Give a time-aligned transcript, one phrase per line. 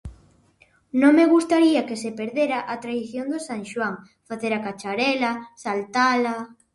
[1.01, 3.95] Non me gustaría que se perdera a tradición do San Xoán:
[4.29, 5.31] facer a cacharela,
[5.63, 6.35] saltala.